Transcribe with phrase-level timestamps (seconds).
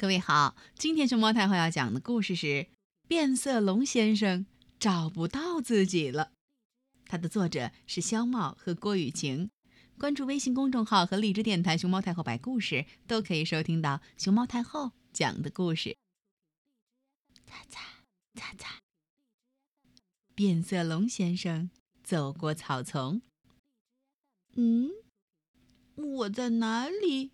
[0.00, 2.46] 各位好，今天熊猫太后要讲的故事是
[3.08, 4.46] 《变色龙先生
[4.78, 6.26] 找不到自己了》，
[7.06, 9.50] 它的作者是肖茂和郭雨晴。
[9.98, 15.96] 关注微信公众号和荔枝电台“熊猫太后摆故事”，都可以收听到熊猫太后讲的故事。
[17.44, 17.80] 擦擦
[18.36, 18.78] 擦擦，
[20.36, 21.72] 变色龙先生
[22.04, 23.20] 走过草丛。
[24.54, 24.90] 嗯，
[25.96, 27.32] 我在哪里？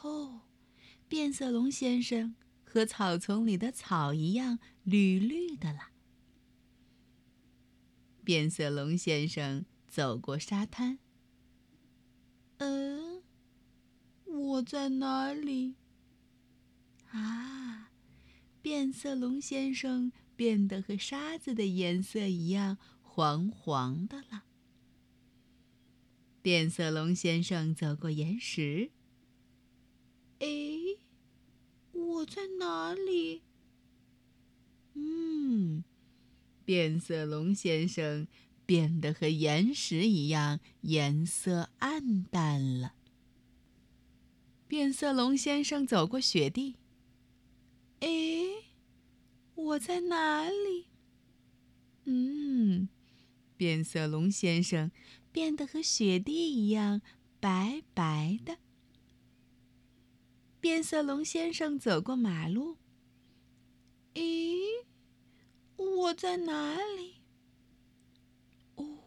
[0.00, 0.40] 哦。
[1.08, 2.34] 变色龙先生
[2.64, 5.90] 和草丛里的草一样绿绿的了。
[8.24, 10.98] 变色龙先生走过沙滩。
[12.58, 13.22] 嗯，
[14.24, 15.76] 我在哪里？
[17.10, 17.90] 啊，
[18.60, 24.42] 变色龙先生变得和沙子的颜色一样黄黄的了。
[26.42, 28.90] 变色龙先生走过岩石。
[30.40, 30.46] 哎，
[31.92, 33.42] 我在哪里？
[34.94, 35.84] 嗯，
[36.66, 38.28] 变色龙先生
[38.66, 42.92] 变得和岩石一样，颜色暗淡了。
[44.68, 46.74] 变色龙先生走过雪地。
[48.00, 48.08] 哎，
[49.54, 50.88] 我在哪里？
[52.04, 52.88] 嗯，
[53.56, 54.90] 变色龙先生
[55.30, 57.00] 变得和雪地一样
[57.38, 58.58] 白白的。
[60.60, 62.76] 变色龙先生走过马路。
[64.14, 64.84] 咦，
[65.76, 67.16] 我在哪里？
[68.76, 68.98] 哦，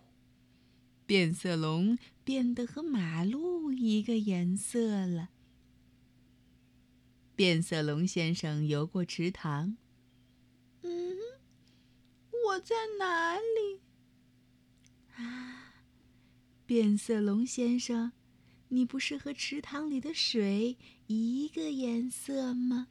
[1.06, 5.30] 变色龙变得和马路一个颜色了。
[7.36, 9.78] 变色龙先生游过池塘。
[10.82, 11.18] 嗯，
[12.48, 13.82] 我在哪里？
[15.16, 15.74] 啊，
[16.66, 18.12] 变色龙先生。
[18.72, 22.90] 你不是和池塘里的水一个颜色吗？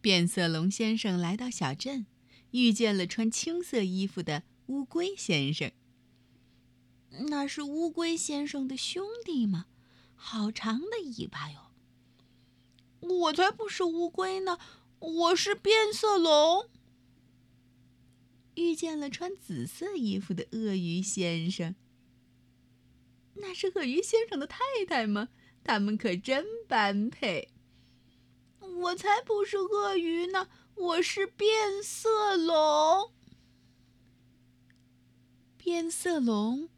[0.00, 2.06] 变色龙先生来到小镇，
[2.52, 5.72] 遇见了穿青色衣服的乌龟先生。
[7.30, 9.66] 那是乌龟先生的兄弟吗？
[10.14, 11.72] 好长的尾巴哟！
[13.00, 14.58] 我才不是乌龟呢，
[14.98, 16.68] 我是变色龙。
[18.56, 21.76] 遇见了穿紫色衣服的鳄鱼先生。
[23.34, 25.28] 那是鳄鱼先生的太太吗？
[25.62, 27.50] 他们可真般配。
[28.78, 33.12] 我才不是鳄鱼呢，我是变色龙。
[35.56, 36.68] 变色龙，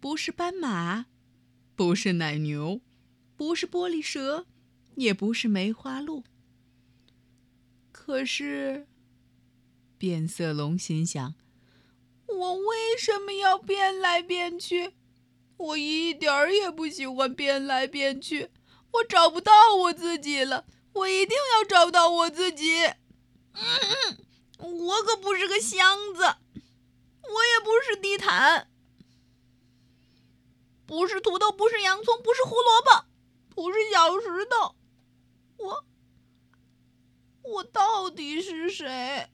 [0.00, 1.06] 不是斑马，
[1.76, 2.80] 不是奶牛，
[3.36, 4.46] 不是玻璃蛇，
[4.96, 6.24] 也不是梅花鹿。
[7.92, 8.86] 可是，
[9.96, 11.34] 变色龙心想：
[12.26, 14.94] 我为什么要变来变去？
[15.56, 18.50] 我一点儿也不喜欢变来变去，
[18.92, 20.64] 我找不到我自己了。
[20.92, 22.94] 我一定要找到我自己。
[24.58, 28.68] 我可不是个箱子，我也不是地毯，
[30.86, 33.04] 不是土豆，不是洋葱，不是胡萝卜，
[33.54, 34.74] 不是小石头。
[35.58, 35.84] 我，
[37.42, 39.28] 我到底是谁？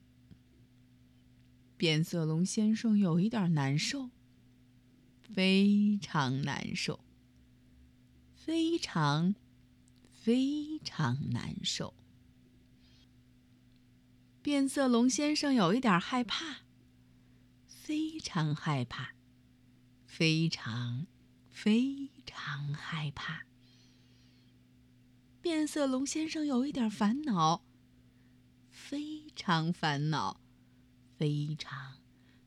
[1.77, 4.11] 变色龙先生有一点难受。
[5.35, 7.01] 非常难受，
[8.37, 9.35] 非常
[10.25, 11.93] 非常难受。
[14.41, 16.63] 变色龙先生有一点害怕，
[17.67, 19.11] 非常害怕，
[20.07, 21.07] 非常
[21.51, 23.45] 非常害怕。
[25.43, 27.63] 变色龙先生有一点烦恼，
[28.71, 30.41] 非常烦恼，
[31.19, 31.99] 非常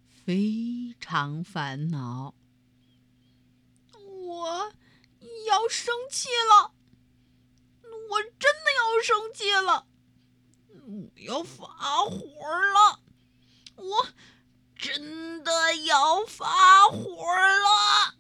[0.10, 2.34] 非常烦恼。
[3.94, 4.74] 我
[5.48, 6.74] 要生气了，
[8.10, 9.88] 我真的要生气了，
[10.86, 11.66] 我要发
[12.06, 12.20] 火
[12.74, 13.02] 了，
[13.76, 14.08] 我
[14.76, 18.16] 真的要发火了。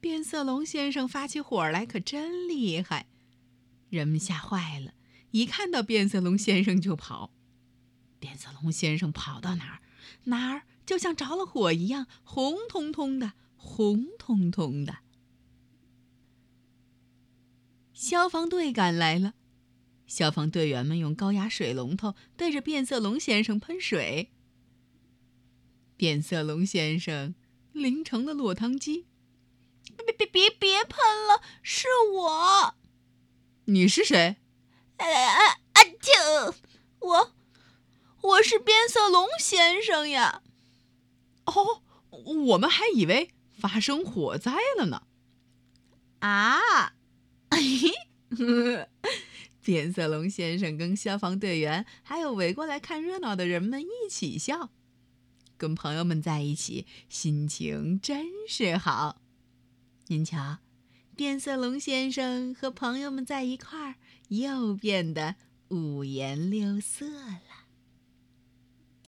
[0.00, 3.08] 变色龙先生发起火来可真厉害，
[3.88, 4.94] 人们吓坏了，
[5.30, 7.30] 一看到变色龙先生就跑。
[8.18, 9.82] 变色龙先生跑到哪儿，
[10.24, 13.32] 哪儿就像着了火一样，红彤彤的。
[13.66, 14.98] 红彤彤的，
[17.94, 19.34] 消防队赶来了。
[20.06, 24.30] 消防队员们用高压水龙头对着变色龙先生喷水。
[25.96, 27.34] 变色龙先生
[27.72, 29.06] 淋成了落汤鸡。
[29.96, 30.98] 别别别别喷
[31.28, 32.74] 了，是我。
[33.66, 34.36] 你是谁？
[34.96, 35.84] 啊啊啊！
[36.00, 36.54] 就
[36.98, 37.32] 我，
[38.20, 40.42] 我是变色龙先生呀。
[41.46, 43.30] 哦，我们还以为。
[43.56, 45.06] 发生火灾了呢！
[46.18, 46.94] 啊！
[49.62, 54.70] 变色龙先生跟消防队员还有围过来看热闹的人们一起笑，
[55.56, 59.22] 跟朋友们在一起，心情真是好。
[60.08, 60.58] 您瞧，
[61.16, 63.94] 变色龙先生和朋友们在一块儿，
[64.28, 65.36] 又变得
[65.68, 67.63] 五颜六色了。